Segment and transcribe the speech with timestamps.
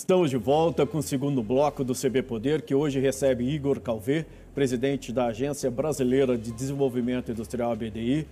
[0.00, 4.24] Estamos de volta com o segundo bloco do CB Poder, que hoje recebe Igor Calvé,
[4.54, 8.26] presidente da Agência Brasileira de Desenvolvimento Industrial, ABDI.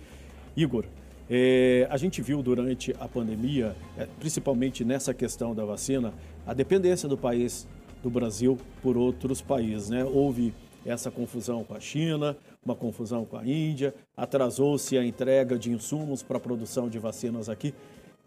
[0.57, 0.87] Igor,
[1.29, 6.15] é, a gente viu durante a pandemia, é, principalmente nessa questão da vacina,
[6.47, 7.69] a dependência do país,
[8.03, 9.91] do Brasil, por outros países.
[9.91, 10.03] Né?
[10.03, 10.55] Houve
[10.87, 16.23] essa confusão com a China, uma confusão com a Índia, atrasou-se a entrega de insumos
[16.23, 17.75] para a produção de vacinas aqui.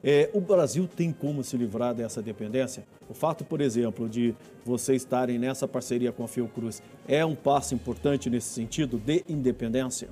[0.04, 2.84] É, o Brasil tem como se livrar dessa dependência?
[3.08, 4.34] O fato, por exemplo, de
[4.66, 10.09] vocês estarem nessa parceria com a Fiocruz é um passo importante nesse sentido de independência?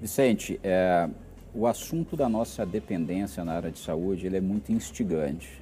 [0.00, 1.08] Vicente, é,
[1.54, 5.60] o assunto da nossa dependência na área de saúde ele é muito instigante.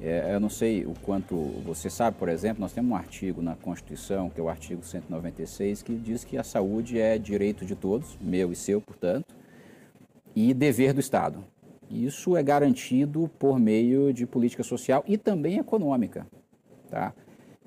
[0.00, 1.34] É, eu não sei o quanto
[1.64, 5.82] você sabe, por exemplo, nós temos um artigo na Constituição, que é o artigo 196,
[5.82, 9.34] que diz que a saúde é direito de todos, meu e seu, portanto,
[10.34, 11.42] e dever do Estado.
[11.90, 16.26] Isso é garantido por meio de política social e também econômica.
[16.90, 17.14] Tá?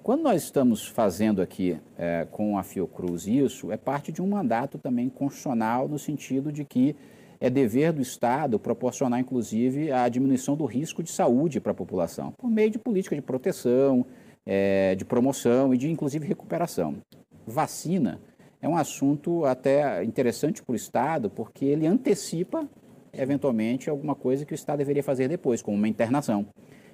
[0.02, 4.78] Quando nós estamos fazendo aqui é, com a Fiocruz isso, é parte de um mandato
[4.78, 6.95] também constitucional, no sentido de que
[7.40, 12.34] é dever do Estado proporcionar, inclusive, a diminuição do risco de saúde para a população,
[12.38, 14.06] por meio de política de proteção,
[14.45, 16.97] é, de promoção e de, inclusive, recuperação.
[17.45, 18.20] Vacina
[18.62, 22.67] é um assunto até interessante para o Estado, porque ele antecipa
[23.14, 26.46] eventualmente, alguma coisa que o Estado deveria fazer depois, como uma internação.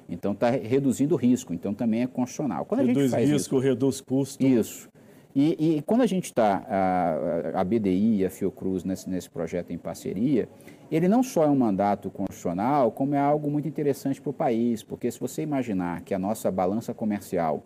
[0.08, 2.66] Então, está reduzindo o risco, então também é constitucional.
[2.66, 4.46] Quando reduz risco, isso, reduz custo.
[4.46, 4.90] Isso.
[5.36, 9.72] E, e quando a gente está, a, a BDI e a Fiocruz nesse, nesse projeto
[9.72, 10.48] em parceria,
[10.90, 14.82] ele não só é um mandato constitucional, como é algo muito interessante para o país,
[14.82, 17.64] porque se você imaginar que a nossa balança comercial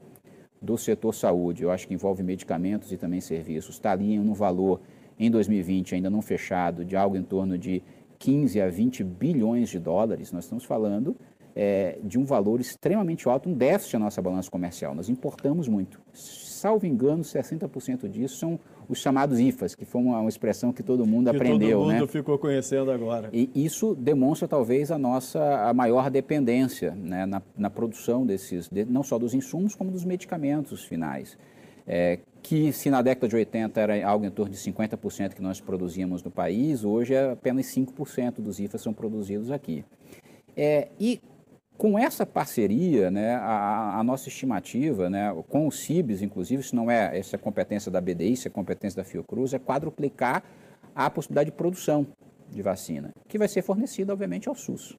[0.59, 4.81] do setor saúde, eu acho que envolve medicamentos e também serviços, está ali no valor,
[5.19, 7.83] em 2020, ainda não fechado, de algo em torno de
[8.19, 11.15] 15 a 20 bilhões de dólares, nós estamos falando
[11.55, 14.93] é, de um valor extremamente alto, um déficit na nossa balança comercial.
[14.93, 15.99] Nós importamos muito.
[16.13, 21.05] Salvo engano, 60% disso são os chamados IFAs, que foi uma, uma expressão que todo
[21.05, 21.79] mundo que aprendeu.
[21.79, 22.07] Todo mundo né?
[22.07, 23.29] ficou conhecendo agora.
[23.31, 28.83] E isso demonstra talvez a nossa a maior dependência né, na, na produção desses, de,
[28.85, 31.37] não só dos insumos, como dos medicamentos finais
[31.89, 35.59] é, que se na década de 80 era algo em torno de 50% que nós
[35.59, 39.83] produzíamos no país, hoje é apenas 5% dos IFAs são produzidos aqui.
[40.55, 41.21] É, e
[41.77, 46.91] com essa parceria, né, a, a, nossa estimativa, né, com os CIBs, inclusive, isso não
[46.91, 50.43] é essa é competência da BDI, isso é competência da Fiocruz, é quadruplicar
[50.93, 52.05] a possibilidade de produção
[52.49, 54.97] de vacina, que vai ser fornecida, obviamente, ao SUS.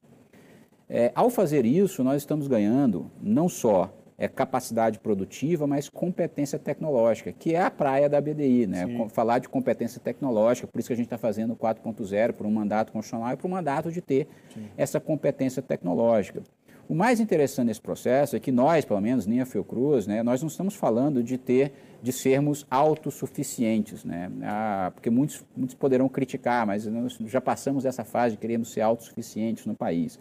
[0.89, 7.31] É, ao fazer isso, nós estamos ganhando não só é, capacidade produtiva, mas competência tecnológica,
[7.31, 8.85] que é a praia da BDI, né?
[9.09, 12.51] Falar de competência tecnológica, por isso que a gente está fazendo o 4.0 por um
[12.51, 14.67] mandato constitucional e por um mandato de ter Sim.
[14.77, 16.43] essa competência tecnológica.
[16.87, 20.41] O mais interessante nesse processo é que nós, pelo menos, nem a Fiocruz, né, nós
[20.41, 24.29] não estamos falando de ter, de sermos autossuficientes, né?
[24.43, 28.81] Ah, porque muitos, muitos poderão criticar, mas nós já passamos dessa fase de queremos ser
[28.81, 30.19] autossuficientes no país.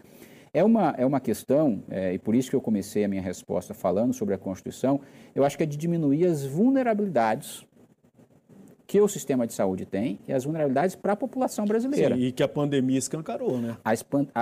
[0.52, 3.72] É uma, é uma questão, é, e por isso que eu comecei a minha resposta
[3.72, 5.00] falando sobre a Constituição,
[5.34, 7.64] eu acho que é de diminuir as vulnerabilidades
[8.90, 12.16] que o sistema de saúde tem e as vulnerabilidades para a população brasileira.
[12.16, 13.76] Sim, e que a pandemia escancarou, né?
[13.84, 13.92] A,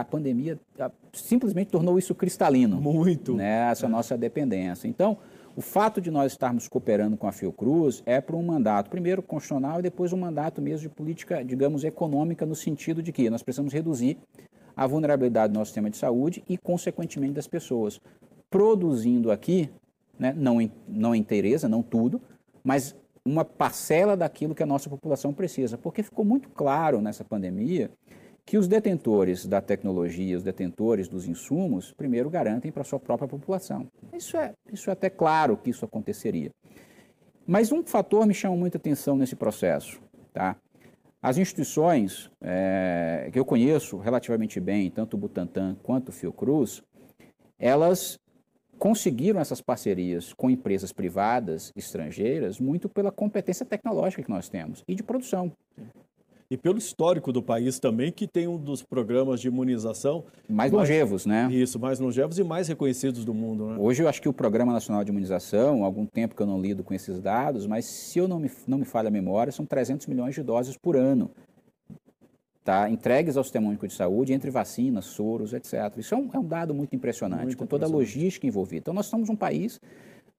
[0.00, 2.80] a pandemia a, simplesmente tornou isso cristalino.
[2.80, 3.34] Muito.
[3.34, 3.88] Né, essa é.
[3.90, 4.88] nossa dependência.
[4.88, 5.18] Então,
[5.54, 9.80] o fato de nós estarmos cooperando com a Fiocruz é para um mandato, primeiro constitucional
[9.80, 13.74] e depois um mandato mesmo de política, digamos, econômica, no sentido de que nós precisamos
[13.74, 14.16] reduzir
[14.78, 18.00] a vulnerabilidade do nosso sistema de saúde e, consequentemente, das pessoas.
[18.48, 19.68] Produzindo aqui,
[20.16, 22.22] né, não, não inteireza, não tudo,
[22.62, 22.94] mas
[23.24, 25.76] uma parcela daquilo que a nossa população precisa.
[25.76, 27.90] Porque ficou muito claro nessa pandemia
[28.46, 33.26] que os detentores da tecnologia, os detentores dos insumos, primeiro garantem para a sua própria
[33.26, 33.88] população.
[34.12, 36.52] Isso é, isso é até claro que isso aconteceria.
[37.44, 40.00] Mas um fator me chama muita atenção nesse processo.
[40.32, 40.56] Tá?
[41.20, 46.82] As instituições é, que eu conheço relativamente bem, tanto o Butantan quanto o Fiocruz,
[47.58, 48.20] elas
[48.78, 54.94] conseguiram essas parcerias com empresas privadas estrangeiras muito pela competência tecnológica que nós temos e
[54.94, 55.52] de produção
[56.50, 60.72] e pelo histórico do país também, que tem um dos programas de imunização mais, mais
[60.72, 61.48] longevos, né?
[61.52, 63.76] Isso, mais longevos e mais reconhecidos do mundo, né?
[63.78, 66.60] Hoje eu acho que o Programa Nacional de Imunização, há algum tempo que eu não
[66.60, 69.66] lido com esses dados, mas se eu não me, não me falha a memória, são
[69.66, 71.30] 300 milhões de doses por ano.
[72.64, 75.96] Tá, entregues ao sistema único de saúde entre vacinas, soros, etc.
[75.96, 78.80] Isso é um, é um dado muito impressionante, muito com toda a logística envolvida.
[78.80, 79.80] Então, nós somos um país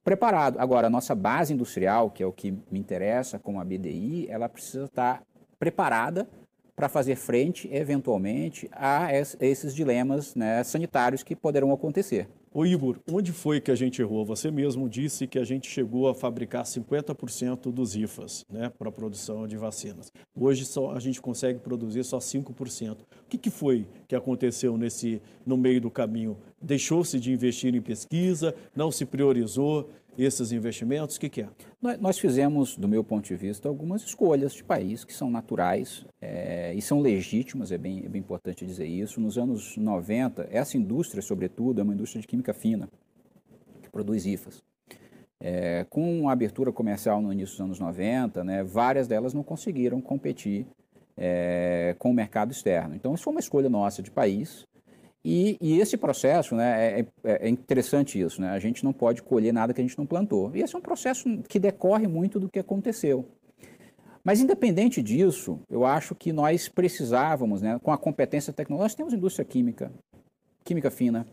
[0.04, 0.60] preparado.
[0.60, 4.48] Agora, a nossa base industrial, que é o que me interessa como a BDI, ela
[4.48, 5.24] precisa estar
[5.60, 6.28] preparada
[6.76, 12.30] para fazer frente, eventualmente, a esses dilemas né, sanitários que poderão acontecer.
[12.52, 14.26] Ô Igor, onde foi que a gente errou?
[14.26, 18.92] Você mesmo disse que a gente chegou a fabricar 50% dos IFAs né, para a
[18.92, 20.12] produção de vacinas.
[20.36, 22.94] Hoje só, a gente consegue produzir só 5%.
[22.94, 26.38] O que, que foi que aconteceu nesse, no meio do caminho?
[26.60, 28.56] Deixou-se de investir em pesquisa?
[28.76, 29.90] Não se priorizou?
[30.24, 31.16] Esses investimentos?
[31.16, 31.50] O que, que é?
[32.00, 36.74] Nós fizemos, do meu ponto de vista, algumas escolhas de país que são naturais é,
[36.74, 39.22] e são legítimas, é bem, é bem importante dizer isso.
[39.22, 42.90] Nos anos 90, essa indústria, sobretudo, é uma indústria de química fina,
[43.82, 44.64] que produz IFAs.
[45.42, 50.02] É, com a abertura comercial no início dos anos 90, né, várias delas não conseguiram
[50.02, 50.68] competir
[51.16, 52.96] é, com o mercado externo.
[52.96, 54.66] Então, isso foi uma escolha nossa de país,
[55.24, 58.52] e, e, esse processo, né, é, é, é, interessante isso, né?
[58.52, 60.56] A gente não pode colher nada que a gente não plantou.
[60.56, 63.26] E esse é um processo que decorre muito do que aconteceu.
[64.24, 69.14] Mas independente disso, eu acho que nós precisávamos, né, com a competência tecnológica, nós temos
[69.14, 69.92] indústria química,
[70.64, 71.26] química fina,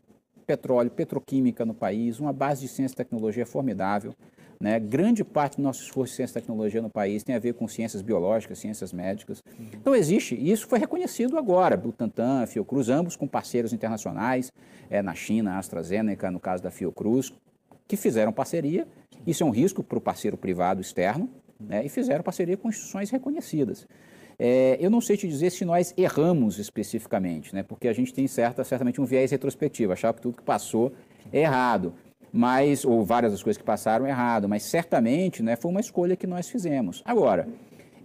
[0.47, 4.15] petróleo, petroquímica no país, uma base de ciência e tecnologia formidável.
[4.61, 4.79] Né?
[4.81, 7.69] Grande parte do nosso esforço de ciência e tecnologia no país tem a ver com
[7.69, 9.43] ciências biológicas, ciências médicas.
[9.59, 9.67] Uhum.
[9.75, 14.51] Então existe, e isso foi reconhecido agora, Butantan, Fiocruz, ambos com parceiros internacionais,
[14.89, 17.33] é, na China, AstraZeneca, no caso da Fiocruz,
[17.87, 18.87] que fizeram parceria.
[19.27, 21.29] Isso é um risco para o parceiro privado externo,
[21.61, 21.85] né?
[21.85, 23.87] e fizeram parceria com instituições reconhecidas.
[24.39, 27.63] É, eu não sei te dizer se nós erramos especificamente, né?
[27.63, 30.93] porque a gente tem certa, certamente um viés retrospectivo, achar que tudo que passou
[31.33, 31.95] é errado
[32.33, 36.27] mas ou várias das coisas que passaram errado, mas certamente né, foi uma escolha que
[36.27, 37.03] nós fizemos.
[37.05, 37.49] Agora,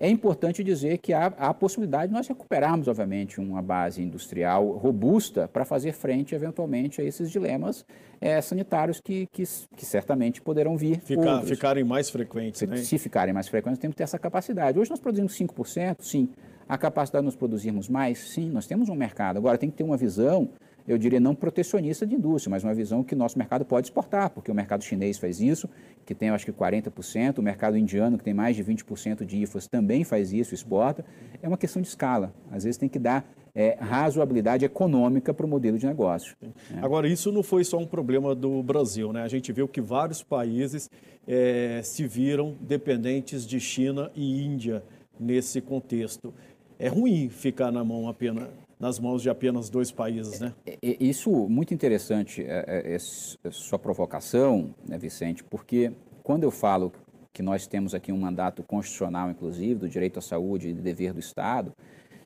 [0.02, 4.68] é importante dizer que há, há a possibilidade de nós recuperarmos, obviamente, uma base industrial
[4.72, 7.86] robusta para fazer frente, eventualmente, a esses dilemas
[8.20, 9.44] é, sanitários que, que,
[9.76, 11.00] que, certamente poderão vir.
[11.02, 12.78] Ficar, ficarem mais frequentes, se, né?
[12.78, 14.80] Se ficarem mais frequentes, temos que ter essa capacidade.
[14.80, 16.30] Hoje nós produzimos 5%, sim.
[16.68, 19.38] A capacidade de nós produzirmos mais, sim, nós temos um mercado.
[19.38, 20.50] Agora, tem que ter uma visão
[20.88, 24.52] eu diria não protecionista de indústria, mas uma visão que nosso mercado pode exportar, porque
[24.52, 25.70] o mercado chinês faz isso,
[26.06, 29.68] que tem acho que 40%, o mercado indiano, que tem mais de 20% de IFAs,
[29.68, 31.06] também faz isso, exporta.
[31.42, 32.34] É uma questão de escala.
[32.52, 36.36] Às vezes tem que dar é, razoabilidade econômica para o modelo de negócio.
[36.42, 36.52] Né?
[36.82, 39.24] Agora, isso não foi só um problema do Brasil, né?
[39.24, 40.90] A gente viu que vários países
[41.28, 44.84] é, se viram dependentes de China e Índia
[45.20, 46.34] nesse contexto.
[46.80, 48.50] É ruim ficar na mão apenas
[48.82, 50.56] nas mãos de apenas dois países, né?
[50.66, 55.92] É, é, isso, muito interessante, é, é, é sua provocação, né, Vicente, porque
[56.24, 56.92] quando eu falo
[57.32, 61.14] que nós temos aqui um mandato constitucional, inclusive, do direito à saúde e do dever
[61.14, 61.72] do Estado,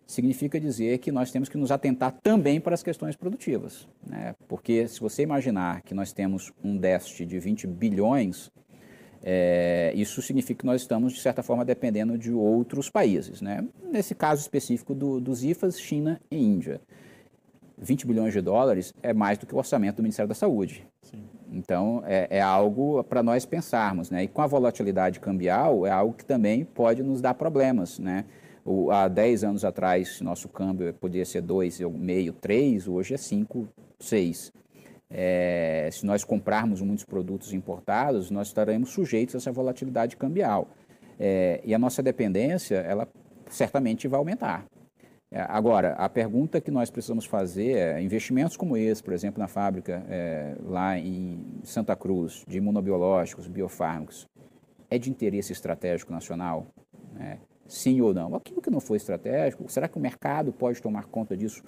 [0.08, 3.86] significa dizer que nós temos que nos atentar também para as questões produtivas.
[4.08, 4.34] Né?
[4.48, 8.50] Porque se você imaginar que nós temos um déficit de 20 bilhões
[9.28, 13.42] é, isso significa que nós estamos, de certa forma, dependendo de outros países.
[13.42, 13.66] Né?
[13.92, 16.80] Nesse caso específico do, dos IFAs, China e Índia.
[17.76, 20.86] 20 bilhões de dólares é mais do que o orçamento do Ministério da Saúde.
[21.02, 21.24] Sim.
[21.52, 24.12] Então, é, é algo para nós pensarmos.
[24.12, 24.26] Né?
[24.26, 27.98] E com a volatilidade cambial, é algo que também pode nos dar problemas.
[27.98, 28.26] Né?
[28.64, 33.68] O, há 10 anos atrás, nosso câmbio podia ser 2,5, 3, hoje é 5,
[34.00, 34.54] 6
[35.10, 40.68] é, se nós comprarmos muitos produtos importados, nós estaremos sujeitos a essa volatilidade cambial.
[41.20, 43.08] É, e a nossa dependência, ela
[43.50, 44.66] certamente vai aumentar.
[45.32, 49.48] É, agora, a pergunta que nós precisamos fazer é, investimentos como esse, por exemplo, na
[49.48, 54.28] fábrica é, lá em Santa Cruz, de imunobiológicos, biofármacos,
[54.90, 56.68] é de interesse estratégico nacional?
[57.14, 57.40] Né?
[57.68, 58.36] Sim ou não?
[58.36, 61.64] Aquilo que não foi estratégico, será que o mercado pode tomar conta disso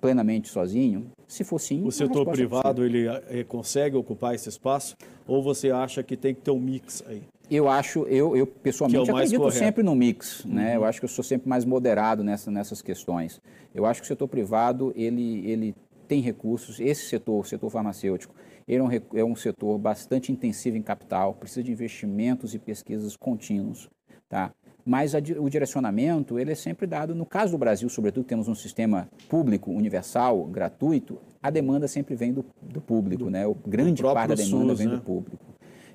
[0.00, 1.10] plenamente sozinho?
[1.26, 6.02] Se for sim, o setor privado ele é, consegue ocupar esse espaço ou você acha
[6.02, 7.22] que tem que ter um mix aí?
[7.50, 9.58] Eu acho, eu, eu pessoalmente é acredito correto.
[9.58, 10.70] sempre no mix, né?
[10.70, 10.74] Uhum.
[10.82, 13.40] Eu acho que eu sou sempre mais moderado nessa, nessas questões.
[13.74, 15.74] Eu acho que o setor privado ele, ele
[16.06, 16.78] tem recursos.
[16.78, 18.34] Esse setor, o setor farmacêutico,
[18.66, 23.16] ele é um, é um setor bastante intensivo em capital, precisa de investimentos e pesquisas
[23.16, 23.88] contínuos,
[24.28, 24.52] tá?
[24.88, 28.54] Mas a, o direcionamento ele é sempre dado, no caso do Brasil, sobretudo, temos um
[28.54, 33.46] sistema público, universal, gratuito, a demanda sempre vem do, do público, do, né?
[33.46, 34.94] o grande parte da demanda SUS, vem né?
[34.94, 35.44] do público.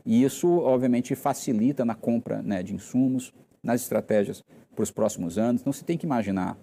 [0.05, 3.33] E isso, obviamente, facilita na compra né, de insumos,
[3.63, 4.43] nas estratégias
[4.75, 5.63] para os próximos anos.
[5.63, 6.55] Não se tem que imaginar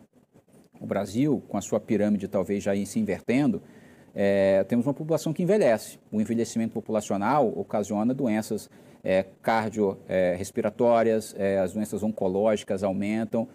[0.80, 3.60] o Brasil, com a sua pirâmide talvez já se invertendo,
[4.14, 5.98] é, temos uma população que envelhece.
[6.12, 8.70] O envelhecimento populacional ocasiona doenças
[9.02, 13.48] é, cardiorrespiratórias, é, as doenças oncológicas aumentam.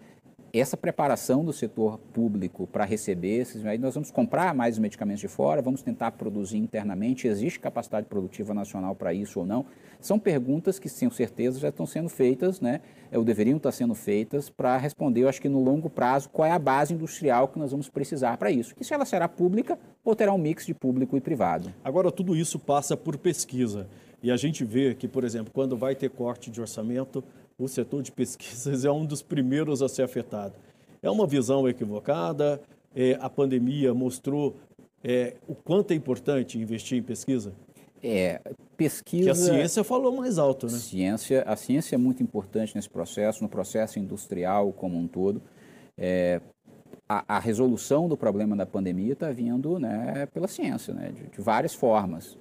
[0.54, 5.28] essa preparação do setor público para receber esses, aí nós vamos comprar mais medicamentos de
[5.28, 9.66] fora, vamos tentar produzir internamente, existe capacidade produtiva nacional para isso ou não?
[10.00, 12.80] São perguntas que, tenho certeza, já estão sendo feitas, né?
[13.12, 16.52] ou deveriam estar sendo feitas, para responder, eu acho que no longo prazo, qual é
[16.52, 18.74] a base industrial que nós vamos precisar para isso.
[18.80, 21.74] E se ela será pública ou terá um mix de público e privado.
[21.84, 23.88] Agora, tudo isso passa por pesquisa.
[24.26, 27.24] E a gente vê que, por exemplo, quando vai ter corte de orçamento,
[27.60, 30.56] o setor de pesquisas é um dos primeiros a ser afetado.
[31.00, 32.60] É uma visão equivocada,
[32.96, 34.56] é, a pandemia mostrou
[35.04, 37.54] é, o quanto é importante investir em pesquisa?
[38.02, 38.42] É,
[38.76, 39.26] pesquisa...
[39.26, 40.72] Que a ciência falou mais alto, né?
[40.80, 45.40] Ciência, a ciência é muito importante nesse processo, no processo industrial como um todo.
[45.96, 46.42] É,
[47.08, 51.42] a, a, resolução do problema da pandemia está vindo né, pela ciência, né, de, de,
[51.42, 52.36] várias formas.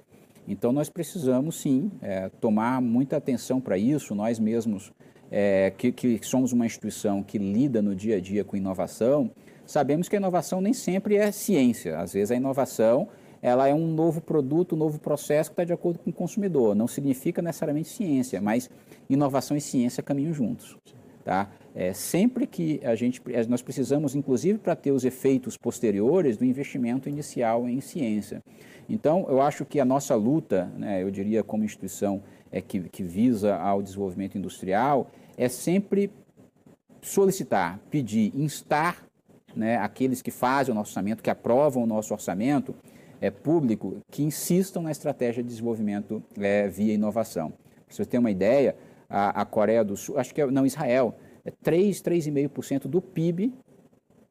[0.47, 4.13] Então, nós precisamos, sim, é, tomar muita atenção para isso.
[4.13, 4.91] Nós mesmos,
[5.31, 9.31] é, que, que somos uma instituição que lida no dia a dia com inovação,
[9.65, 11.99] sabemos que a inovação nem sempre é ciência.
[11.99, 13.07] Às vezes, a inovação
[13.45, 16.73] ela é um novo produto, um novo processo que está de acordo com o consumidor.
[16.75, 18.71] Não significa necessariamente ciência, mas
[19.07, 20.75] inovação e ciência caminham juntos.
[21.23, 21.51] Tá?
[21.75, 27.07] É, sempre que a gente, nós precisamos, inclusive para ter os efeitos posteriores do investimento
[27.07, 28.41] inicial em ciência.
[28.87, 33.03] Então, eu acho que a nossa luta, né, eu diria como instituição é, que, que
[33.03, 36.11] visa ao desenvolvimento industrial, é sempre
[37.01, 39.05] solicitar, pedir, instar
[39.55, 42.75] né, aqueles que fazem o nosso orçamento, que aprovam o nosso orçamento,
[43.21, 47.51] é, público que insistam na estratégia de desenvolvimento é, via inovação.
[47.85, 48.75] Para você ter uma ideia,
[49.09, 53.53] a, a, Coreia do Sul, acho que é, não, Israel, é 3, 3,5% do PIB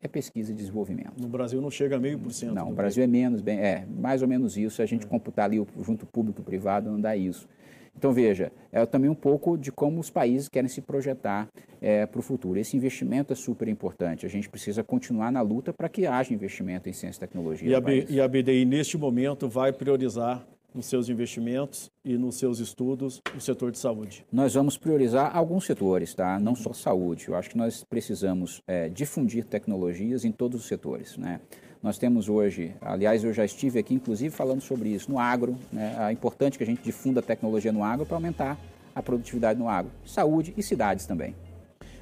[0.05, 1.15] é pesquisa e desenvolvimento.
[1.19, 2.55] No Brasil não chega a meio por cento.
[2.55, 4.77] Não, o Brasil é menos, bem, é mais ou menos isso.
[4.77, 5.09] Se a gente é.
[5.09, 7.49] computar ali junto público e privado, não dá isso.
[7.97, 11.49] Então, veja, é também um pouco de como os países querem se projetar
[11.81, 12.59] é, para o futuro.
[12.59, 14.27] Esse investimento é super importante.
[14.27, 17.69] A gente precisa continuar na luta para que haja investimento em ciência e tecnologia.
[17.69, 22.35] E a, B, e a BDI, neste momento, vai priorizar nos seus investimentos e nos
[22.35, 24.27] seus estudos o setor de saúde?
[24.33, 26.39] Nós vamos priorizar alguns setores, tá?
[26.41, 27.29] não só saúde.
[27.29, 31.17] Eu acho que nós precisamos é, difundir tecnologias em todos os setores.
[31.17, 31.41] Né?
[31.83, 35.57] Nós temos hoje, aliás, eu já estive aqui, inclusive, falando sobre isso, no agro.
[35.73, 35.95] Né?
[36.09, 38.59] É importante que a gente difunda a tecnologia no agro para aumentar
[38.95, 39.93] a produtividade no agro.
[40.05, 41.35] Saúde e cidades também.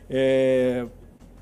[0.08, 0.86] É,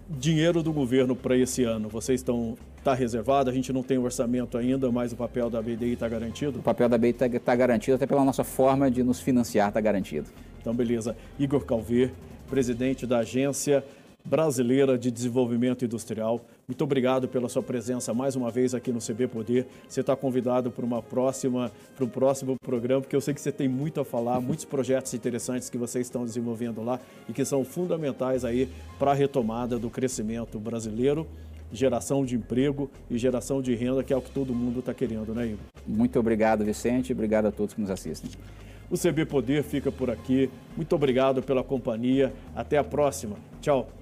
[0.08, 4.56] dinheiro do governo para esse ano, vocês estão está reservado, a gente não tem orçamento
[4.58, 6.58] ainda, mas o papel da BDI está garantido?
[6.58, 9.80] O papel da BDI está tá garantido, até pela nossa forma de nos financiar está
[9.80, 10.28] garantido.
[10.60, 11.16] Então, beleza.
[11.38, 12.10] Igor Calver,
[12.48, 13.84] presidente da Agência
[14.24, 16.40] Brasileira de Desenvolvimento Industrial.
[16.66, 19.66] Muito obrigado pela sua presença mais uma vez aqui no CB Poder.
[19.88, 23.52] Você está convidado para uma próxima, para um próximo programa, porque eu sei que você
[23.52, 27.64] tem muito a falar, muitos projetos interessantes que vocês estão desenvolvendo lá e que são
[27.64, 28.68] fundamentais aí
[28.98, 31.26] para a retomada do crescimento brasileiro
[31.72, 35.34] geração de emprego e geração de renda, que é o que todo mundo está querendo,
[35.34, 35.58] né, Igor?
[35.86, 37.12] Muito obrigado, Vicente.
[37.12, 38.30] Obrigado a todos que nos assistem.
[38.90, 40.50] O CB Poder fica por aqui.
[40.76, 42.32] Muito obrigado pela companhia.
[42.56, 43.36] Até a próxima.
[43.60, 43.99] Tchau.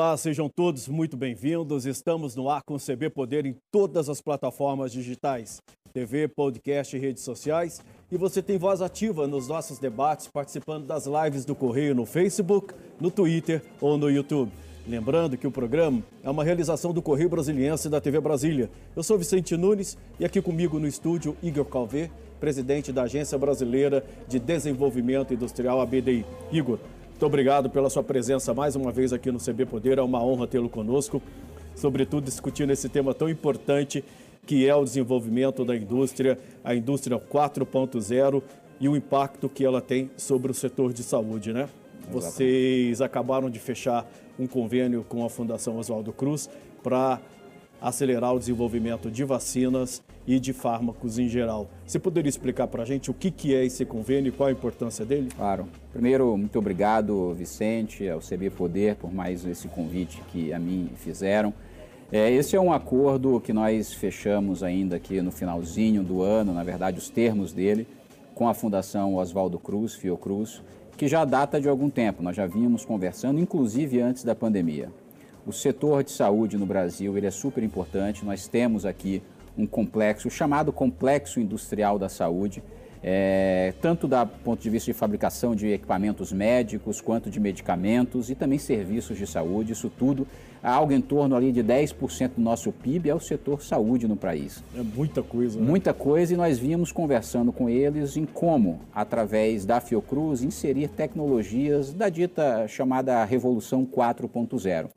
[0.00, 1.84] Olá, sejam todos muito bem-vindos.
[1.84, 5.60] Estamos no ar com o CB Poder em todas as plataformas digitais,
[5.92, 7.82] TV, podcast e redes sociais.
[8.10, 12.72] E você tem voz ativa nos nossos debates, participando das lives do Correio no Facebook,
[12.98, 14.50] no Twitter ou no YouTube.
[14.88, 18.70] Lembrando que o programa é uma realização do Correio Brasiliense da TV Brasília.
[18.96, 24.02] Eu sou Vicente Nunes e aqui comigo no estúdio Igor Calvé, presidente da Agência Brasileira
[24.26, 26.24] de Desenvolvimento Industrial, ABDI.
[26.50, 26.78] Igor,
[27.20, 29.98] muito obrigado pela sua presença mais uma vez aqui no CB Poder.
[29.98, 31.20] É uma honra tê-lo conosco,
[31.76, 34.02] sobretudo discutindo esse tema tão importante
[34.46, 38.42] que é o desenvolvimento da indústria, a indústria 4.0
[38.80, 41.68] e o impacto que ela tem sobre o setor de saúde, né?
[42.10, 46.48] Vocês acabaram de fechar um convênio com a Fundação Oswaldo Cruz
[46.82, 47.20] para
[47.80, 51.68] acelerar o desenvolvimento de vacinas e de fármacos em geral.
[51.86, 54.52] Você poderia explicar para a gente o que, que é esse convênio e qual a
[54.52, 55.28] importância dele?
[55.34, 55.66] Claro.
[55.92, 61.52] Primeiro, muito obrigado, Vicente, ao CB Poder, por mais esse convite que a mim fizeram.
[62.12, 66.64] É, esse é um acordo que nós fechamos ainda aqui no finalzinho do ano, na
[66.64, 67.86] verdade, os termos dele,
[68.34, 70.60] com a Fundação Oswaldo Cruz, Fiocruz,
[70.96, 72.22] que já data de algum tempo.
[72.22, 74.90] Nós já vínhamos conversando, inclusive antes da pandemia.
[75.50, 78.24] O setor de saúde no Brasil ele é super importante.
[78.24, 79.20] Nós temos aqui
[79.58, 82.62] um complexo chamado Complexo Industrial da Saúde,
[83.02, 88.36] é, tanto do ponto de vista de fabricação de equipamentos médicos, quanto de medicamentos e
[88.36, 89.72] também serviços de saúde.
[89.72, 90.24] Isso tudo,
[90.62, 94.62] algo em torno ali de 10% do nosso PIB é o setor saúde no país.
[94.76, 95.58] É muita coisa.
[95.58, 95.66] Né?
[95.66, 101.92] Muita coisa e nós vínhamos conversando com eles em como, através da Fiocruz, inserir tecnologias
[101.92, 104.90] da dita chamada Revolução 4.0.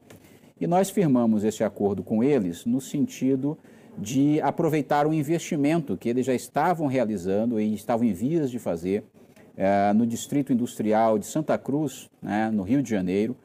[0.63, 3.57] E nós firmamos esse acordo com eles no sentido
[3.97, 9.03] de aproveitar o investimento que eles já estavam realizando e estavam em vias de fazer
[9.57, 13.35] é, no Distrito Industrial de Santa Cruz, né, no Rio de Janeiro,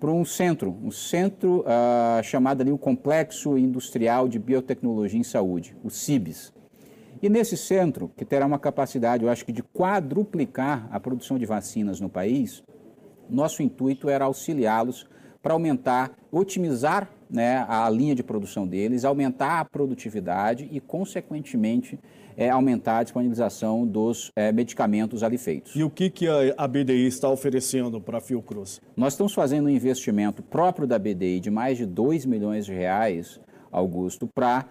[0.00, 5.76] para um centro, um centro uh, chamado ali o Complexo Industrial de Biotecnologia em Saúde,
[5.84, 6.54] o CIBS.
[7.20, 11.44] E nesse centro, que terá uma capacidade, eu acho que de quadruplicar a produção de
[11.44, 12.62] vacinas no país,
[13.28, 15.06] nosso intuito era auxiliá-los
[15.42, 21.98] para aumentar, otimizar né, a linha de produção deles, aumentar a produtividade e, consequentemente,
[22.36, 25.74] é, aumentar a disponibilização dos é, medicamentos ali feitos.
[25.74, 28.80] E o que, que a, BDI está oferecendo para a Fiocruz?
[28.96, 33.40] Nós estamos fazendo um investimento próprio da BDI de mais de 2 milhões de reais,
[33.70, 34.66] Augusto, para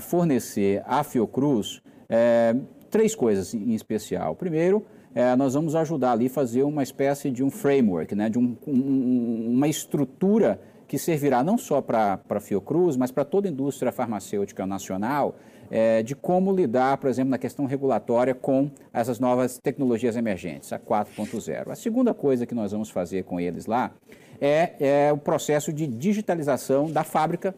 [0.00, 2.56] fornecer à Fiocruz é,
[2.90, 4.34] três coisas em especial.
[4.34, 8.38] Primeiro, é, nós vamos ajudar ali a fazer uma espécie de um framework, né, de
[8.38, 13.50] um, um, uma estrutura que servirá não só para a Fiocruz, mas para toda a
[13.50, 15.36] indústria farmacêutica nacional,
[15.70, 20.78] é, de como lidar, por exemplo, na questão regulatória com essas novas tecnologias emergentes, a
[20.78, 21.70] 4.0.
[21.70, 23.92] A segunda coisa que nós vamos fazer com eles lá
[24.38, 24.74] é,
[25.08, 27.54] é o processo de digitalização da fábrica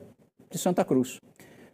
[0.49, 1.21] de Santa Cruz.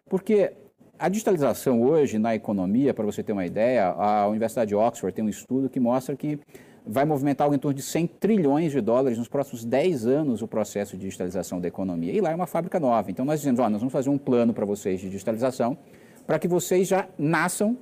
[0.09, 0.55] Porque
[0.99, 5.25] a digitalização hoje na economia, para você ter uma ideia, a Universidade de Oxford tem
[5.25, 6.39] um estudo que mostra que
[6.87, 10.49] vai movimentar algo em torno de 100 trilhões de dólares nos próximos 10 anos o
[10.49, 12.13] processo de digitalização da economia.
[12.13, 13.11] E lá é uma fábrica nova.
[13.11, 15.77] Então nós dizemos, ó, nós vamos fazer um plano para vocês de digitalização
[16.27, 17.77] para que vocês já nasçam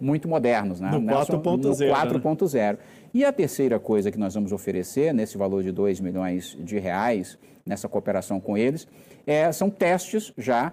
[0.00, 0.90] muito modernos, né?
[0.90, 1.92] No 4.0.
[1.92, 2.72] 4.0.
[2.72, 2.78] Né?
[3.14, 7.38] E a terceira coisa que nós vamos oferecer, nesse valor de 2 milhões de reais,
[7.64, 8.88] nessa cooperação com eles,
[9.26, 10.72] é, são testes já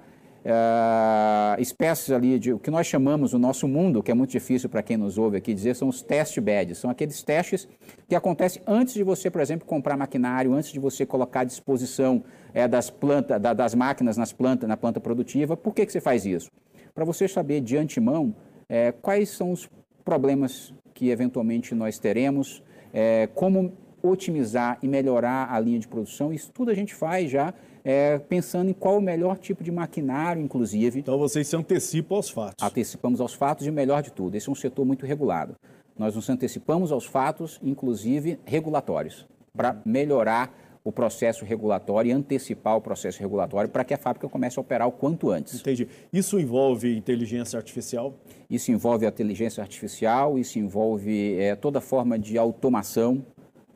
[0.50, 4.70] uh, espécies ali de o que nós chamamos o nosso mundo, que é muito difícil
[4.70, 6.80] para quem nos ouve aqui dizer, são os test beds.
[6.80, 7.68] São aqueles testes
[8.08, 12.24] que acontecem antes de você, por exemplo, comprar maquinário, antes de você colocar à disposição
[12.54, 15.56] é, das, planta, da, das máquinas nas planta, na planta produtiva.
[15.56, 16.50] Por que, que você faz isso?
[16.94, 18.36] Para você saber de antemão
[18.68, 19.70] é, quais são os
[20.04, 26.34] problemas que eventualmente nós teremos, é, como otimizar e melhorar a linha de produção.
[26.34, 30.42] Isso tudo a gente faz já é, pensando em qual o melhor tipo de maquinário,
[30.42, 31.00] inclusive.
[31.00, 32.66] Então vocês se antecipam aos fatos.
[32.66, 35.56] Antecipamos aos fatos e o melhor de tudo, esse é um setor muito regulado.
[35.98, 42.82] Nós nos antecipamos aos fatos, inclusive regulatórios, para melhorar o processo regulatório e antecipar o
[42.82, 45.60] processo regulatório para que a fábrica comece a operar o quanto antes.
[45.60, 45.88] Entendi.
[46.12, 48.14] Isso envolve inteligência artificial?
[48.50, 53.26] Isso envolve a inteligência artificial, isso envolve é, toda forma de automação,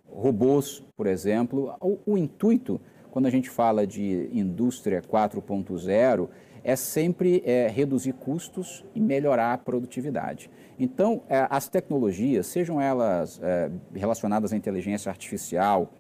[0.10, 1.76] robôs, por exemplo.
[1.82, 2.80] O, o intuito
[3.14, 6.30] quando a gente fala de indústria 4.0,
[6.64, 10.50] é sempre é, reduzir custos e melhorar a produtividade.
[10.80, 15.94] Então, é, as tecnologias, sejam elas é, relacionadas à inteligência artificial,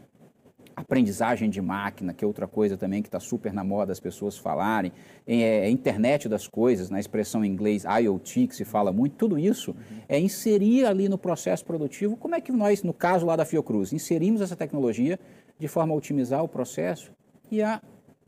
[0.76, 4.36] aprendizagem de máquina, que é outra coisa também que está super na moda as pessoas
[4.36, 4.91] falarem,
[5.28, 9.69] é, internet das coisas, na expressão em inglês IoT, que se fala muito, tudo isso
[9.69, 9.97] uhum.
[10.10, 13.93] é inserir ali no processo produtivo, como é que nós, no caso lá da Fiocruz,
[13.93, 15.19] inserimos essa tecnologia
[15.59, 17.11] de forma a otimizar o processo
[17.51, 17.81] e a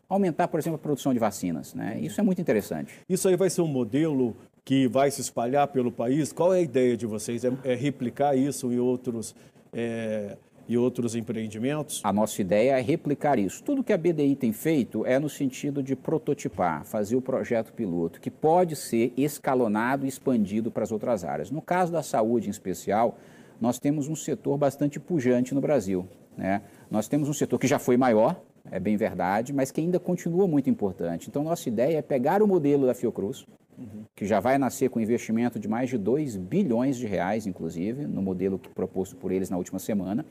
[0.07, 1.73] aumentar, por exemplo, a produção de vacinas.
[1.73, 1.99] Né?
[1.99, 2.93] Isso é muito interessante.
[3.09, 6.33] Isso aí vai ser um modelo que vai se espalhar pelo país?
[6.33, 7.45] Qual é a ideia de vocês?
[7.45, 9.35] É, é replicar isso em outros,
[9.71, 10.35] é,
[10.67, 12.01] e outros empreendimentos?
[12.03, 13.63] A nossa ideia é replicar isso.
[13.63, 18.19] Tudo que a BDI tem feito é no sentido de prototipar, fazer o projeto piloto,
[18.19, 21.51] que pode ser escalonado e expandido para as outras áreas.
[21.51, 23.19] No caso da saúde em especial,
[23.61, 26.07] nós temos um setor bastante pujante no Brasil.
[26.37, 26.61] Né?
[26.89, 30.47] Nós temos um setor que já foi maior, é bem verdade, mas que ainda continua
[30.47, 31.29] muito importante.
[31.29, 33.45] Então, nossa ideia é pegar o modelo da Fiocruz,
[33.77, 34.03] uhum.
[34.15, 38.21] que já vai nascer com investimento de mais de 2 bilhões de reais, inclusive, no
[38.21, 40.25] modelo proposto por eles na última semana,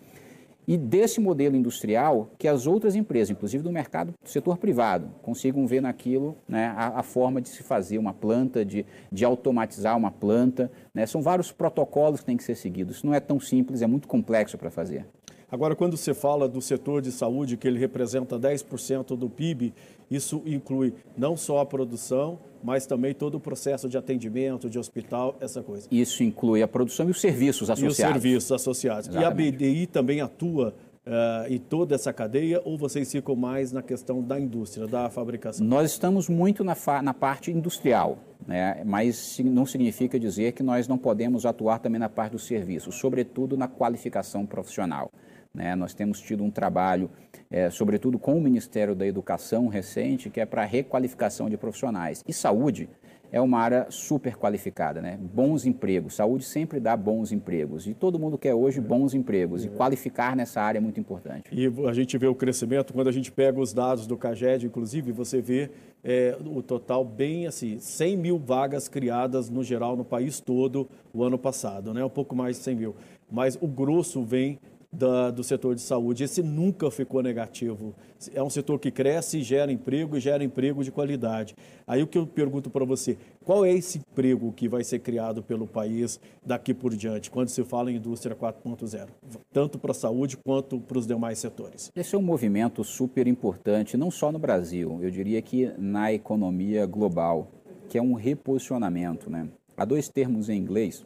[0.67, 5.67] e desse modelo industrial que as outras empresas, inclusive do mercado do setor privado, consigam
[5.67, 10.11] ver naquilo né, a, a, forma de se fazer uma planta, de, de automatizar uma
[10.11, 10.71] planta.
[10.95, 11.05] Né?
[11.05, 12.97] São vários protocolos que têm que ser seguidos.
[12.97, 15.07] Isso não é tão simples, é muito complexo para fazer.
[15.51, 19.73] Agora, quando você fala do setor de saúde, que ele representa 10% do PIB,
[20.11, 25.37] isso inclui não só a produção, mas também todo o processo de atendimento, de hospital,
[25.41, 25.87] essa coisa.
[25.91, 27.99] Isso inclui a produção e os serviços associados.
[27.99, 29.09] E os serviços associados.
[29.09, 29.43] Exatamente.
[29.43, 30.75] E a BDI também atua
[31.07, 35.67] uh, em toda essa cadeia ou vocês ficam mais na questão da indústria, da fabricação?
[35.67, 38.19] Nós estamos muito na, na parte industrial.
[38.47, 38.83] né?
[38.85, 43.57] mas não significa dizer que nós não podemos atuar também na parte do serviço, sobretudo
[43.57, 45.11] na qualificação profissional.
[45.55, 45.77] Né?
[45.77, 47.09] Nós temos tido um trabalho,
[47.51, 52.23] é, sobretudo com o Ministério da Educação recente, que é para requalificação de profissionais.
[52.27, 52.89] E saúde
[53.35, 55.19] é uma área super qualificada, né?
[55.21, 56.15] Bons empregos.
[56.15, 57.85] Saúde sempre dá bons empregos.
[57.85, 59.65] E todo mundo quer hoje bons empregos.
[59.65, 61.51] E qualificar nessa área é muito importante.
[61.51, 65.11] E a gente vê o crescimento, quando a gente pega os dados do CAGED, inclusive,
[65.11, 65.69] você vê
[66.05, 71.25] é, o total bem assim, 100 mil vagas criadas no geral no país todo o
[71.25, 72.05] ano passado, né?
[72.05, 72.95] Um pouco mais de 100 mil.
[73.29, 74.61] Mas o grosso vem
[74.95, 76.25] da, do setor de saúde.
[76.25, 77.95] Esse nunca ficou negativo.
[78.33, 81.55] É um setor que cresce, gera emprego e gera emprego de qualidade.
[81.87, 85.43] Aí o que eu pergunto para você, qual é esse emprego que vai ser criado
[85.43, 89.09] pelo país daqui por diante, quando se fala em indústria 4.0,
[89.53, 91.91] tanto para a saúde quanto para os demais setores?
[91.95, 96.87] Esse é um movimento super importante, não só no Brasil, eu diria que na economia
[96.87, 97.51] global,
[97.89, 99.29] que é um reposicionamento.
[99.29, 99.49] Né?
[99.77, 101.05] Há dois termos em inglês,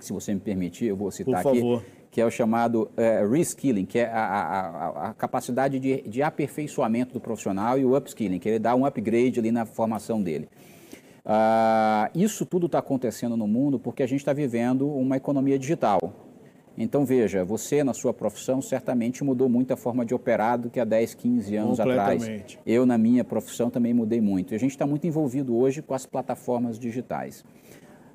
[0.00, 1.78] se você me permitir, eu vou citar por favor.
[1.78, 6.22] aqui que é o chamado uh, reskilling, que é a, a, a capacidade de, de,
[6.22, 10.46] aperfeiçoamento do profissional, e o upskilling, que ele dá um upgrade ali na formação dele.
[11.24, 16.00] Uh, isso tudo está acontecendo no mundo porque a gente está vivendo uma economia digital.
[16.76, 20.80] Então, veja, você na sua profissão certamente mudou muito a forma de operar do que
[20.80, 22.22] há 10, 15 anos atrás.
[22.66, 24.52] Eu, na minha profissão, também mudei muito.
[24.52, 27.42] E a gente está muito envolvido hoje com as plataformas digitais.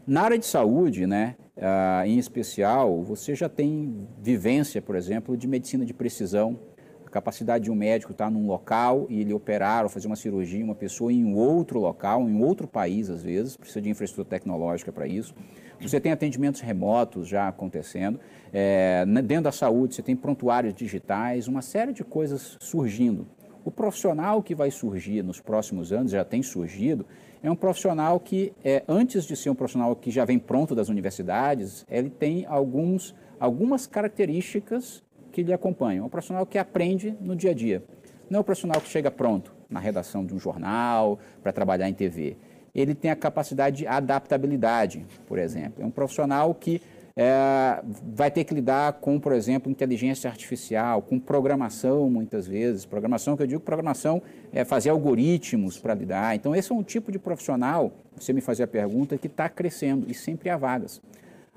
[0.08, 5.46] Na área de saúde, né, uh, em especial, você já tem vivência, por exemplo, de
[5.46, 6.58] medicina de precisão,
[7.06, 10.64] a capacidade de um médico estar num local e ele operar ou fazer uma cirurgia
[10.64, 15.06] uma pessoa em outro local, em outro país, às vezes, precisa de infraestrutura tecnológica para
[15.06, 15.36] isso.
[15.82, 18.18] Você tem atendimentos remotos já acontecendo.
[18.54, 23.28] É, dentro da saúde, você tem prontuários digitais, uma série de coisas surgindo.
[23.66, 27.06] O profissional que vai surgir nos próximos anos, já tem surgido,
[27.42, 30.90] é um profissional que, é, antes de ser um profissional que já vem pronto das
[30.90, 36.04] universidades, ele tem alguns, algumas características que lhe acompanham.
[36.04, 37.84] É um profissional que aprende no dia a dia.
[38.30, 41.94] Não é um profissional que chega pronto na redação de um jornal, para trabalhar em
[41.94, 42.38] TV.
[42.74, 45.84] Ele tem a capacidade de adaptabilidade, por exemplo.
[45.84, 46.82] É um profissional que
[47.20, 47.82] é,
[48.14, 52.86] vai ter que lidar com, por exemplo, inteligência artificial, com programação, muitas vezes.
[52.86, 54.22] Programação, que eu digo programação,
[54.54, 56.36] é fazer algoritmos para lidar.
[56.36, 60.06] Então, esse é um tipo de profissional, você me fazia a pergunta, que está crescendo
[60.08, 61.02] e sempre há vagas.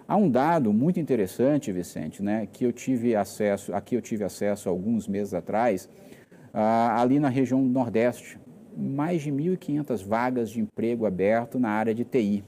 [0.09, 4.69] Há um dado muito interessante, Vicente, né, que eu tive acesso, aqui eu tive acesso
[4.69, 5.89] alguns meses atrás,
[6.53, 8.41] ali na região Nordeste,
[8.77, 12.43] mais de 1.500 vagas de emprego aberto na área de TI.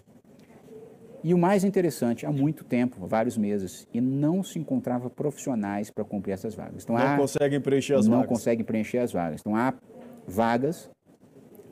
[1.25, 6.05] E o mais interessante, há muito tempo, vários meses, e não se encontrava profissionais para
[6.05, 6.83] cumprir essas vagas.
[6.83, 8.31] Então, não há, conseguem preencher as não vagas.
[8.31, 9.41] Não conseguem preencher as vagas.
[9.41, 9.73] Então há
[10.27, 10.91] vagas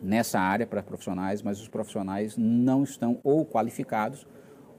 [0.00, 4.26] nessa área para profissionais, mas os profissionais não estão ou qualificados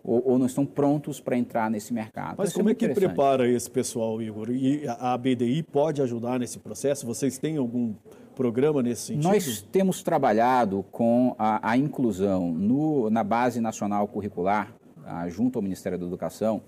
[0.03, 2.35] ou, ou não estão prontos para entrar nesse mercado.
[2.37, 4.49] Mas como é que prepara esse pessoal, Igor?
[4.49, 7.05] E a BDI pode ajudar nesse processo?
[7.05, 7.93] Vocês têm algum
[8.31, 9.23] programa nesse sentido?
[9.23, 14.73] Nós temos trabalhado com a, a inclusão no, na base nacional curricular,
[15.05, 16.61] a, junto ao Ministério da Educação.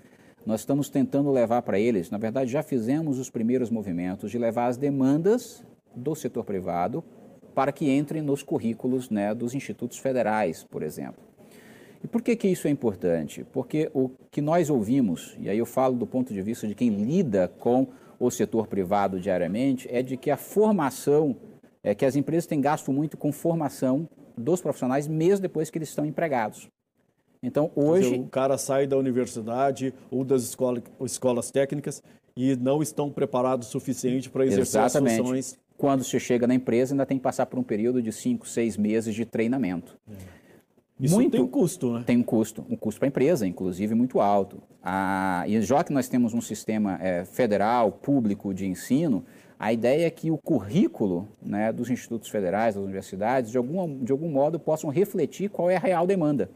[0.46, 4.66] Nós estamos tentando levar para eles, na verdade, já fizemos os primeiros movimentos de levar
[4.66, 7.02] as demandas do setor privado
[7.54, 11.22] para que entrem nos currículos né, dos institutos federais, por exemplo.
[12.02, 13.46] E por que, que isso é importante?
[13.50, 16.90] Porque o que nós ouvimos, e aí eu falo do ponto de vista de quem
[16.90, 21.34] lida com o setor privado diariamente, é de que a formação
[21.84, 25.90] é que as empresas têm gasto muito com formação dos profissionais, mesmo depois que eles
[25.90, 26.66] estão empregados.
[27.42, 28.10] Então, hoje.
[28.10, 32.02] Dizer, o cara sai da universidade ou das escola, escolas técnicas
[32.34, 35.12] e não estão preparados o suficiente para exercer Exatamente.
[35.12, 35.58] as funções.
[35.76, 38.76] Quando você chega na empresa, ainda tem que passar por um período de 5, 6
[38.78, 39.98] meses de treinamento.
[40.08, 40.44] É.
[40.98, 42.04] Isso muito, tem um custo, né?
[42.06, 44.62] Tem um custo, um custo para a empresa, inclusive muito alto.
[44.80, 49.24] Ah, e já que nós temos um sistema é, federal, público de ensino,
[49.58, 54.12] a ideia é que o currículo né, dos institutos federais, das universidades, de algum, de
[54.12, 56.50] algum modo possam refletir qual é a real demanda.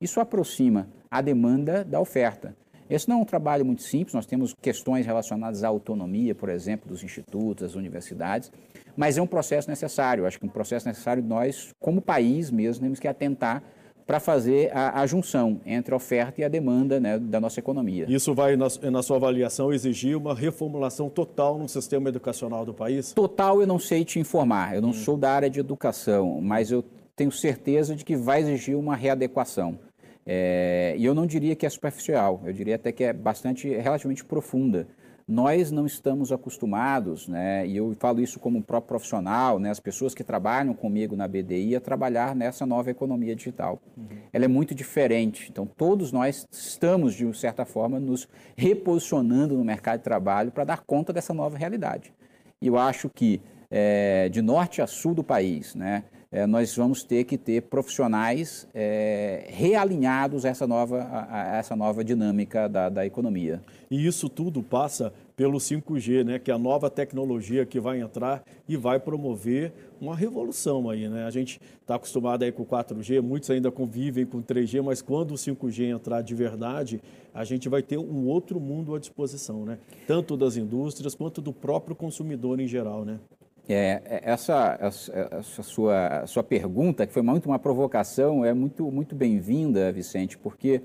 [0.00, 2.56] Isso aproxima a demanda da oferta.
[2.88, 6.88] Esse não é um trabalho muito simples, nós temos questões relacionadas à autonomia, por exemplo,
[6.88, 8.52] dos institutos, das universidades,
[8.94, 10.26] mas é um processo necessário.
[10.26, 13.62] Acho que um processo necessário nós, como país mesmo, temos que atentar
[14.06, 18.04] para fazer a, a, junção entre a oferta e a demanda né, da nossa economia.
[18.08, 23.12] Isso vai, na, na, sua avaliação, exigir uma reformulação total no sistema educacional do país?
[23.12, 24.94] Total eu não sei te informar, eu não hum.
[24.94, 26.84] sou da área de educação, mas eu
[27.16, 29.78] tenho certeza de que vai exigir uma readequação.
[30.26, 34.24] É, e eu não diria que é superficial, eu diria até que é bastante, relativamente
[34.24, 34.86] profunda.
[35.26, 40.14] Nós não estamos acostumados, né, e eu falo isso como próprio profissional, né, as pessoas
[40.14, 43.80] que trabalham comigo na BDI, a trabalhar nessa nova economia digital.
[43.96, 44.06] Uhum.
[44.32, 45.48] Ela é muito diferente.
[45.50, 50.82] Então, todos nós estamos, de certa forma, nos reposicionando no mercado de trabalho para dar
[50.86, 52.12] conta dessa nova realidade.
[52.60, 56.04] E eu acho que, é, de norte a sul do país, né,
[56.34, 61.76] é, nós vamos ter que ter profissionais é, realinhados a essa nova, a, a essa
[61.76, 63.62] nova dinâmica da, da, economia.
[63.88, 68.42] E isso tudo passa pelo 5G, né, que é a nova tecnologia que vai entrar
[68.68, 71.08] e vai promover uma revolução aí.
[71.08, 71.24] Né?
[71.24, 75.34] A gente está acostumado aí com 4G, muitos ainda convivem com 3G, mas quando o
[75.34, 77.00] 5G entrar de verdade,
[77.32, 79.78] a gente vai ter um outro mundo à disposição, né?
[80.04, 83.04] tanto das indústrias quanto do próprio consumidor em geral.
[83.04, 83.20] Né?
[83.66, 89.14] É, é, essa, essa, sua, sua pergunta, que foi muito uma provocação, é muito, muito
[89.14, 90.82] bem-vinda, Vicente, porque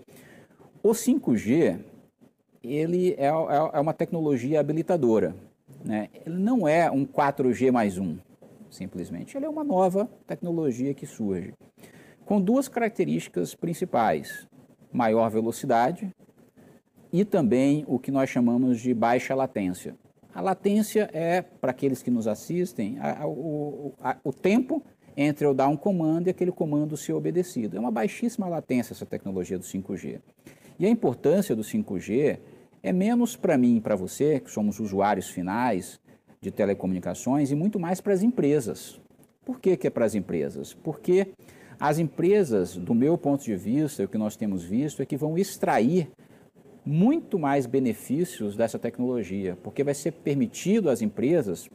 [0.82, 1.80] o 5G
[2.63, 5.36] ele é, é, é uma tecnologia habilitadora.
[5.84, 6.10] Né?
[6.26, 8.18] Ele não é um 4G mais um,
[8.70, 9.36] simplesmente.
[9.36, 11.54] Ele é uma nova tecnologia que surge,
[12.26, 14.48] com duas características principais:
[14.92, 16.10] maior velocidade
[17.12, 19.96] e também o que nós chamamos de baixa latência.
[20.39, 24.82] A latência é, para aqueles que nos assistem, a, a, o, a, o tempo
[25.17, 27.75] entre eu dar um comando e aquele comando ser obedecido.
[27.75, 30.21] É uma baixíssima latência essa tecnologia do 5G.
[30.80, 32.39] E a importância do 5G
[32.82, 35.99] é menos para mim e para você, que somos usuários finais
[36.39, 38.97] de telecomunicações, e muito mais para as empresas.
[39.43, 40.73] Por que, que é para as empresas?
[40.73, 41.34] Porque
[41.78, 45.38] as empresas, do meu ponto de vista, o que nós temos visto é que vão
[45.38, 46.10] extrair
[46.89, 51.69] muito mais benefícios dessa tecnologia, porque vai ser permitido às empresas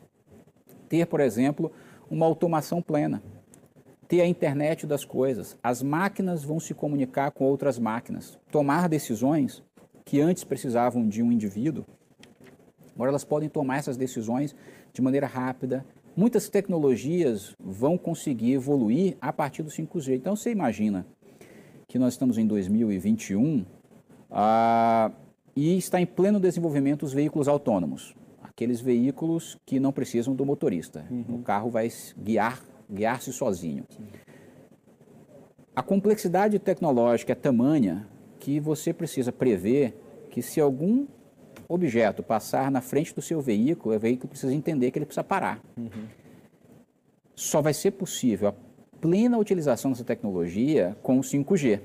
[0.88, 1.70] ter, por exemplo,
[2.11, 3.22] uma automação plena,
[4.09, 5.57] ter a internet das coisas.
[5.62, 9.62] As máquinas vão se comunicar com outras máquinas, tomar decisões
[10.05, 11.85] que antes precisavam de um indivíduo.
[12.92, 14.53] Agora elas podem tomar essas decisões
[14.92, 15.87] de maneira rápida.
[16.16, 20.16] Muitas tecnologias vão conseguir evoluir a partir do 5G.
[20.16, 21.07] Então você imagina
[21.87, 23.64] que nós estamos em 2021
[24.37, 25.12] ah,
[25.55, 31.07] e está em pleno desenvolvimento os veículos autônomos, aqueles veículos que não precisam do motorista.
[31.09, 31.37] Uhum.
[31.37, 33.85] O carro vai guiar, guiar-se sozinho.
[33.88, 34.05] Sim.
[35.77, 38.09] A complexidade tecnológica é tamanha
[38.40, 39.94] que você precisa prever
[40.31, 41.07] que se algum
[41.68, 45.61] objeto passar na frente do seu veículo, o veículo precisa entender que ele precisa parar.
[45.77, 46.07] Uhum.
[47.37, 48.55] Só vai ser possível a
[49.01, 51.81] plena utilização dessa tecnologia com o 5G.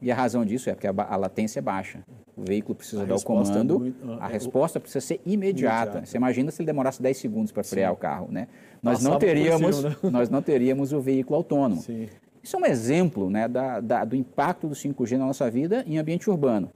[0.00, 2.00] E a razão disso é porque a, a latência é baixa.
[2.36, 5.90] O veículo precisa a dar o é comando, é muito, a resposta precisa ser imediata.
[5.90, 6.06] imediata.
[6.06, 7.94] Você imagina se ele demorasse 10 segundos para frear Sim.
[7.94, 8.46] o carro, né?
[8.82, 9.96] Nós não, teríamos, cima, né?
[10.10, 11.80] nós não teríamos o veículo autônomo.
[11.80, 12.08] Sim.
[12.42, 15.98] Isso é um exemplo né, da, da, do impacto do 5G na nossa vida em
[15.98, 16.70] ambiente urbano.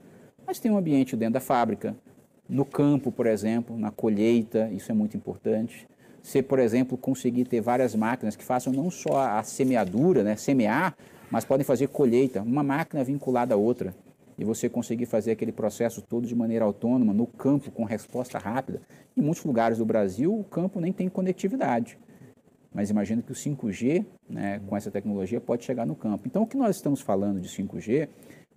[0.45, 1.95] Mas tem um ambiente dentro da fábrica,
[2.49, 5.87] no campo, por exemplo, na colheita, isso é muito importante.
[6.21, 10.95] Você, por exemplo, conseguir ter várias máquinas que façam não só a semeadura, né, semear,
[11.31, 13.95] mas podem fazer colheita, uma máquina vinculada à outra,
[14.37, 18.81] e você conseguir fazer aquele processo todo de maneira autônoma, no campo, com resposta rápida.
[19.15, 21.97] Em muitos lugares do Brasil, o campo nem tem conectividade.
[22.73, 26.23] Mas imagina que o 5G, né, com essa tecnologia, pode chegar no campo.
[26.25, 28.07] Então, o que nós estamos falando de 5G,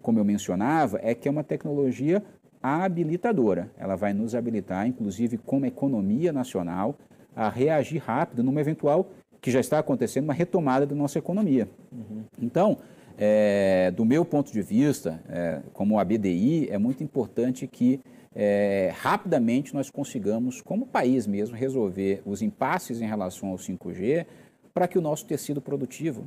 [0.01, 2.23] como eu mencionava, é que é uma tecnologia
[2.63, 3.71] habilitadora.
[3.77, 6.97] Ela vai nos habilitar, inclusive como economia nacional,
[7.37, 9.11] a reagir rápido numa eventual
[9.45, 11.69] que já está acontecendo uma retomada da nossa economia.
[11.93, 12.25] Uhum.
[12.41, 12.79] Então,
[13.19, 18.01] é, do meu ponto de vista, é, como a BDI, é muito importante que
[18.35, 24.25] é, rapidamente nós consigamos, como país mesmo, resolver os impasses em relação ao 5G
[24.73, 26.25] para que o nosso tecido produtivo,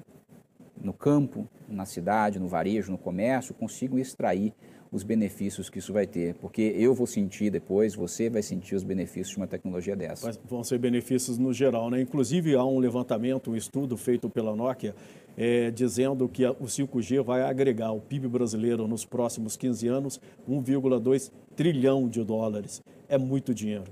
[0.80, 4.54] no campo, na cidade, no varejo, no comércio, consigam extrair
[4.92, 8.84] os benefícios que isso vai ter, porque eu vou sentir depois, você vai sentir os
[8.84, 10.28] benefícios de uma tecnologia dessa.
[10.28, 12.02] Mas vão ser benefícios no geral, né?
[12.02, 14.96] Inclusive há um levantamento, um estudo feito pela Nokia,
[15.38, 21.32] é, dizendo que o 5G vai agregar ao PIB brasileiro nos próximos 15 anos 1,2
[21.56, 22.82] trilhão de dólares.
[23.10, 23.86] É muito dinheiro.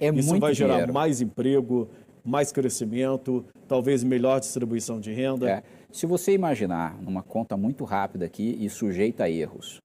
[0.00, 0.92] É Isso muito vai gerar dinheiro.
[0.92, 1.88] mais emprego,
[2.24, 5.50] mais crescimento, talvez melhor distribuição de renda.
[5.50, 5.62] É.
[5.90, 9.80] Se você imaginar, numa conta muito rápida aqui e sujeita a erros,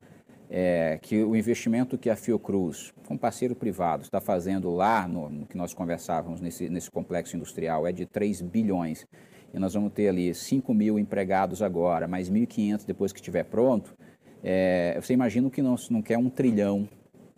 [0.50, 5.46] é, que o investimento que a Fiocruz, com parceiro privado, está fazendo lá no, no,
[5.46, 9.06] que nós conversávamos nesse, nesse complexo industrial é de 3 bilhões.
[9.54, 13.96] E nós vamos ter ali 5 mil empregados agora, mais 1.500 depois que estiver pronto.
[14.44, 16.88] É, você imagina que não, não quer um trilhão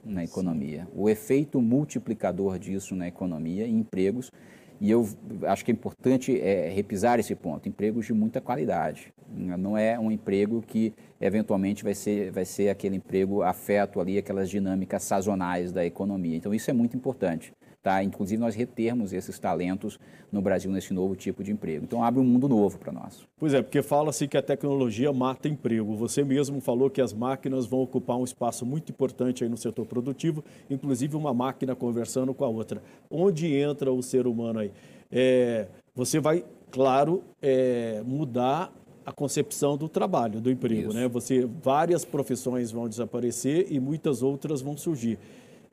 [0.04, 0.86] na economia.
[0.86, 0.91] Sim.
[0.95, 4.32] O efeito multiplicador disso na economia e empregos
[4.81, 5.07] E eu
[5.43, 9.13] acho que é importante é, repisar esse ponto: empregos de muita qualidade.
[9.29, 10.91] Não é um emprego que
[11.21, 16.35] eventualmente vai ser, vai ser aquele emprego afeto ali, aquelas dinâmicas sazonais da economia.
[16.35, 18.03] Então, isso é muito importante tá?
[18.03, 19.99] inclusive nós retermos esses talentos
[20.31, 21.83] no Brasil nesse novo tipo de emprego.
[21.83, 23.27] Então abre um mundo novo para nós.
[23.37, 25.95] Pois é, porque fala-se que a tecnologia mata emprego.
[25.95, 29.85] Você mesmo falou que as máquinas vão ocupar um espaço muito importante aí no setor
[29.85, 32.81] produtivo, inclusive uma máquina conversando com a outra.
[33.09, 34.71] Onde entra o ser humano aí?
[35.11, 38.71] É, você vai, claro, é, mudar
[39.05, 40.97] a concepção do trabalho, do emprego, Isso.
[40.97, 41.07] né?
[41.07, 45.17] Você várias profissões vão desaparecer e muitas outras vão surgir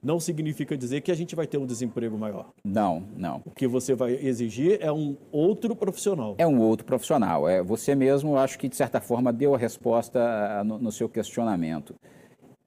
[0.03, 2.51] não significa dizer que a gente vai ter um desemprego maior.
[2.65, 3.43] Não, não.
[3.45, 6.35] O que você vai exigir é um outro profissional.
[6.39, 7.49] É um outro profissional.
[7.49, 11.95] É, você mesmo, acho que de certa forma, deu a resposta no, no seu questionamento.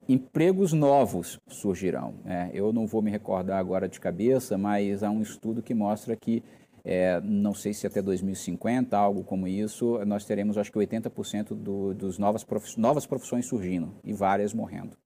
[0.10, 2.16] Empregos novos surgirão.
[2.26, 6.18] É, eu não vou me recordar agora de cabeça, mas há um estudo que mostra
[6.18, 6.44] que,
[6.84, 11.94] é, não sei se até 2050, algo como isso, nós teremos acho que 80% do,
[11.94, 14.98] dos novas, prof, novas profissões surgindo e várias morrendo.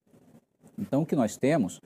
[0.78, 1.80] Então, o que nós temos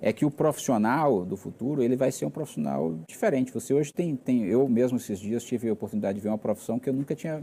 [0.00, 3.52] é que o profissional do futuro ele vai ser um profissional diferente.
[3.52, 6.78] Você hoje tem, tem, eu mesmo esses dias tive a oportunidade de ver uma profissão
[6.78, 7.42] que eu nunca tinha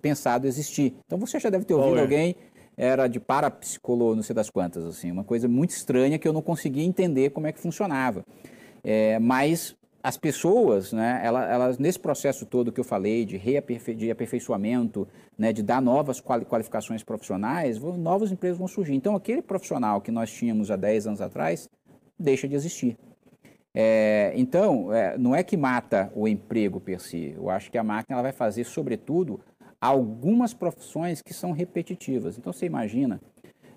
[0.00, 0.94] pensado existir.
[1.06, 2.02] Então você já deve ter ouvido é?
[2.02, 2.36] alguém
[2.76, 6.40] era de parapsicologia, não sei das quantas, assim, uma coisa muito estranha que eu não
[6.40, 8.24] conseguia entender como é que funcionava.
[8.84, 13.94] É, mas as pessoas, né, elas, elas, nesse processo todo que eu falei de, reaperfei
[13.94, 18.94] de aperfeiçoamento, né, de dar novas qualificações profissionais, novos empregos vão surgir.
[18.94, 21.68] Então, aquele profissional que nós tínhamos há 10 anos atrás,
[22.18, 22.96] deixa de existir.
[23.74, 27.34] É, então, é, não é que mata o emprego per si.
[27.36, 29.40] Eu acho que a máquina ela vai fazer, sobretudo,
[29.80, 32.36] algumas profissões que são repetitivas.
[32.38, 33.20] Então, você imagina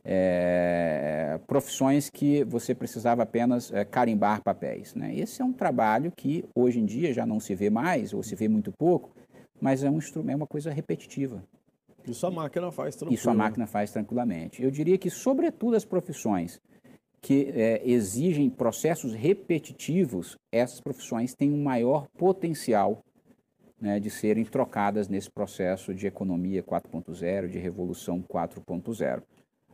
[0.04, 4.96] é, profissões que você precisava apenas é, carimbar papéis.
[4.96, 5.16] Né?
[5.16, 8.36] Esse é um trabalho que hoje em dia já não se vê mais, ou se
[8.36, 9.12] vê muito pouco,
[9.60, 11.44] mas é um instrumento, é uma coisa repetitiva.
[12.08, 13.20] Isso a máquina faz tranquilamente.
[13.20, 14.64] Isso a máquina faz tranquilamente.
[14.64, 16.60] Eu diria que, sobretudo, as profissões
[17.22, 23.04] que é, exigem processos repetitivos, essas profissões têm um maior potencial
[23.80, 29.22] né, de serem trocadas nesse processo de economia 4.0, de revolução 4.0.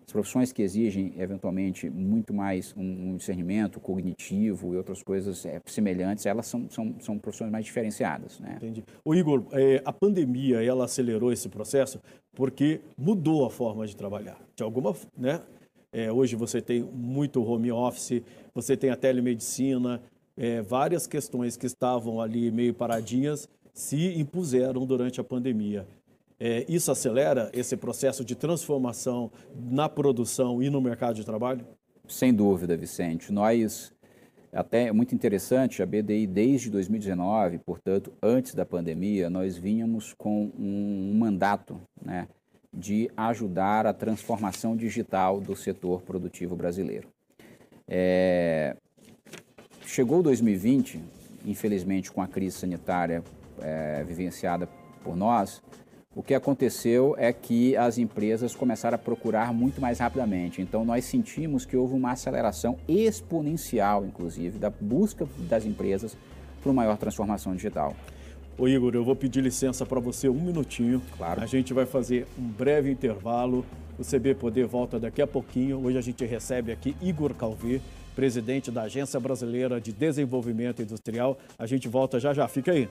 [0.05, 5.61] As profissões que exigem, eventualmente, muito mais um, um discernimento cognitivo e outras coisas é,
[5.65, 8.39] semelhantes, elas são, são, são profissões mais diferenciadas.
[8.39, 8.53] Né?
[8.55, 8.85] Entendi.
[9.03, 11.99] O Igor, é, a pandemia, ela acelerou esse processo
[12.33, 14.39] porque mudou a forma de trabalhar.
[14.55, 15.41] De alguma, né?
[15.97, 18.21] É, hoje você tem muito home office,
[18.53, 19.99] você tem a telemedicina,
[20.37, 25.87] é, várias questões que estavam ali meio paradinhas se impuseram durante a pandemia.
[26.39, 31.65] É, isso acelera esse processo de transformação na produção e no mercado de trabalho?
[32.07, 33.33] Sem dúvida, Vicente.
[33.33, 33.91] Nós,
[34.53, 40.51] até é muito interessante, a BDI desde 2019, portanto, antes da pandemia, nós vínhamos com
[40.59, 42.27] um, mandato, né?
[42.73, 47.07] De ajudar a transformação digital do setor produtivo brasileiro.
[47.87, 48.75] É,
[49.85, 51.01] chegou 2020,
[51.45, 53.23] infelizmente com a crise sanitária
[53.61, 54.67] é, vivenciada
[55.03, 55.61] por nós,
[56.17, 60.63] o que aconteceu é que as empresas começaram a procurar muito mais rapidamente.
[60.63, 66.17] Então, nós sentimos que houve uma aceleração exponencial, inclusive, da busca das empresas
[66.63, 67.95] por maior transformação digital.
[68.59, 70.99] Ô Igor, eu vou pedir licença para você um minutinho.
[71.15, 71.41] Claro.
[71.41, 73.63] A gente vai fazer um breve intervalo.
[73.99, 75.85] O CB Poder volta daqui a pouquinho.
[75.85, 77.79] Hoje a gente recebe aqui Igor Calvi,
[78.15, 81.37] presidente da Agência Brasileira de Desenvolvimento Industrial.
[81.57, 82.47] A gente volta já já.
[82.47, 82.89] Fica aí.